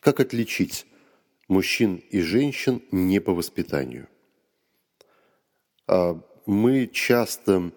[0.00, 0.86] Как отличить
[1.46, 4.08] мужчин и женщин не по воспитанию?
[5.86, 7.70] А, мы часто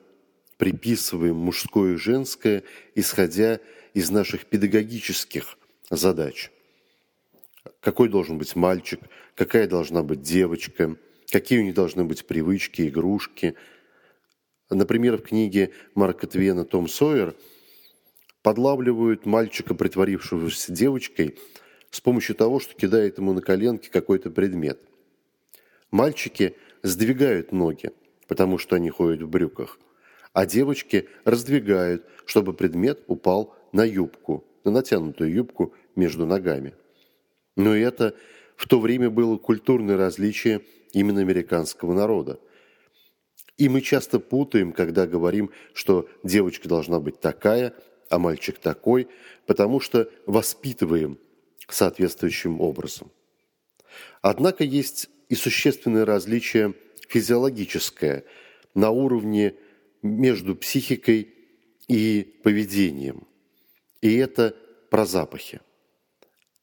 [0.57, 2.63] приписываем мужское и женское,
[2.95, 3.59] исходя
[3.93, 5.57] из наших педагогических
[5.89, 6.49] задач.
[7.81, 9.01] Какой должен быть мальчик,
[9.35, 10.95] какая должна быть девочка,
[11.29, 13.55] какие у них должны быть привычки, игрушки.
[14.69, 17.35] Например, в книге Марка Твена «Том Сойер»
[18.41, 21.37] подлавливают мальчика, притворившегося девочкой,
[21.93, 24.79] с помощью того, что кидает ему на коленки какой-то предмет.
[25.91, 27.91] Мальчики сдвигают ноги,
[28.27, 29.77] потому что они ходят в брюках,
[30.33, 36.73] а девочки раздвигают, чтобы предмет упал на юбку, на натянутую юбку между ногами.
[37.55, 38.15] Но это
[38.55, 40.61] в то время было культурное различие
[40.93, 42.39] именно американского народа.
[43.57, 47.75] И мы часто путаем, когда говорим, что девочка должна быть такая,
[48.09, 49.07] а мальчик такой,
[49.45, 51.19] потому что воспитываем
[51.71, 53.11] соответствующим образом.
[54.21, 56.73] Однако есть и существенное различие
[57.07, 58.25] физиологическое
[58.73, 59.55] на уровне
[60.01, 61.33] между психикой
[61.87, 63.27] и поведением.
[64.01, 64.55] И это
[64.89, 65.61] про запахи.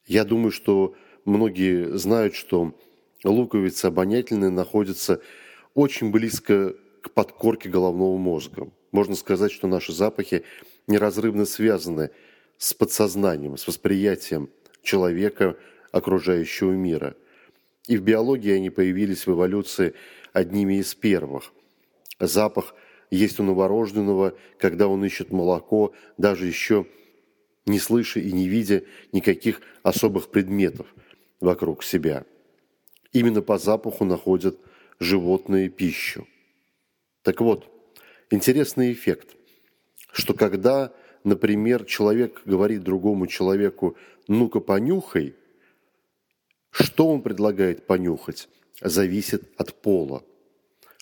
[0.07, 0.95] Я думаю, что
[1.25, 2.79] многие знают, что
[3.25, 5.21] луковицы обонятельные находятся
[5.75, 8.71] очень близко к подкорке головного мозга.
[8.93, 10.45] Можно сказать, что наши запахи
[10.87, 12.11] неразрывно связаны
[12.59, 14.51] с подсознанием, с восприятием
[14.83, 15.57] человека,
[15.93, 17.17] окружающего мира.
[17.87, 19.95] И в биологии они появились в эволюции
[20.33, 21.53] одними из первых.
[22.19, 22.75] Запах
[23.11, 26.87] есть у новорожденного, когда он ищет молоко, даже еще
[27.67, 30.87] не слыша и не видя никаких особых предметов
[31.41, 32.25] вокруг себя.
[33.13, 34.59] Именно по запаху находят
[35.01, 36.27] животные пищу.
[37.23, 37.69] Так вот,
[38.31, 39.37] интересный эффект,
[40.13, 40.93] что когда,
[41.25, 43.97] например, человек говорит другому человеку
[44.29, 45.35] «ну-ка понюхай»,
[46.71, 48.49] что он предлагает понюхать,
[48.81, 50.25] зависит от пола.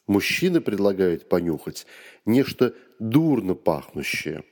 [0.07, 1.87] Мужчины предлагают понюхать
[2.25, 4.45] нечто дурно пахнущее,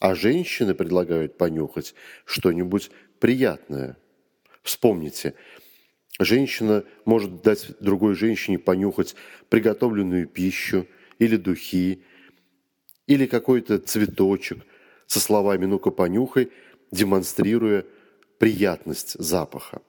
[0.00, 3.96] а женщины предлагают понюхать что-нибудь приятное.
[4.62, 5.34] Вспомните,
[6.20, 9.16] женщина может дать другой женщине понюхать
[9.48, 10.86] приготовленную пищу
[11.18, 12.04] или духи,
[13.06, 14.64] или какой-то цветочек
[15.06, 16.50] со словами «ну-ка понюхай»,
[16.90, 17.84] демонстрируя
[18.38, 19.82] приятность запаха.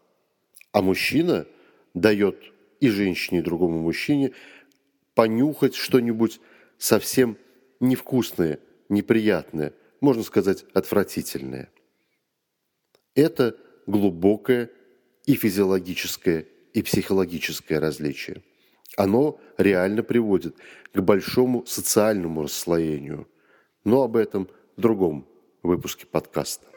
[0.71, 1.45] А мужчина
[1.93, 2.37] дает
[2.79, 4.33] и женщине, и другому мужчине
[5.15, 6.39] понюхать что-нибудь
[6.77, 7.37] совсем
[7.79, 11.69] невкусное, неприятное, можно сказать, отвратительное.
[13.15, 13.55] Это
[13.87, 14.69] глубокое
[15.25, 18.43] и физиологическое, и психологическое различие.
[18.95, 20.55] Оно реально приводит
[20.93, 23.27] к большому социальному расслоению.
[23.83, 25.25] Но об этом в другом
[25.63, 26.67] выпуске подкаста.